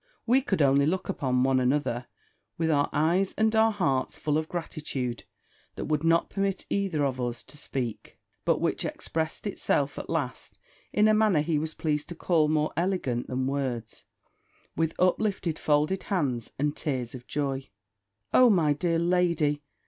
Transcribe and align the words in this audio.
We 0.25 0.41
could 0.41 0.63
only 0.63 0.87
look 0.87 1.09
upon 1.09 1.43
one 1.43 1.59
another, 1.59 2.07
with 2.57 2.71
our 2.71 2.89
eyes 2.91 3.35
and 3.37 3.55
our 3.55 3.69
hearts 3.71 4.17
full 4.17 4.35
of 4.39 4.45
a 4.45 4.47
gratitude 4.47 5.25
that 5.75 5.85
would 5.85 6.03
not 6.03 6.27
permit 6.27 6.65
either 6.71 7.05
of 7.05 7.21
us 7.21 7.43
to 7.43 7.55
speak, 7.55 8.17
but 8.43 8.59
which 8.59 8.83
expressed 8.83 9.45
itself 9.45 9.99
at 9.99 10.09
last 10.09 10.57
in 10.91 11.07
a 11.07 11.13
manner 11.13 11.41
he 11.41 11.59
was 11.59 11.75
pleased 11.75 12.09
to 12.09 12.15
call 12.15 12.47
more 12.47 12.73
elegant 12.75 13.27
than 13.27 13.45
words 13.45 14.05
with 14.75 14.95
uplifted 14.97 15.59
folded 15.59 16.01
hands, 16.01 16.51
and 16.57 16.75
tears 16.75 17.13
of 17.13 17.27
joy. 17.27 17.69
O 18.33 18.49
my 18.49 18.73
dear 18.73 18.97
lady! 18.97 19.61